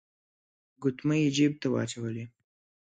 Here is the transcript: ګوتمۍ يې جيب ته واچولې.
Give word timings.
ګوتمۍ 0.81 1.19
يې 1.23 1.29
جيب 1.35 1.53
ته 1.61 1.67
واچولې. 1.73 2.25